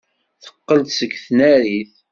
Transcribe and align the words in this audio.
Teqqel-d 0.43 0.89
seg 0.99 1.11
tnarit. 1.25 1.93